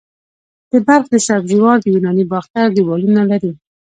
[0.71, 3.51] د بلخ د سبزې وار د یوناني باختر دیوالونه لري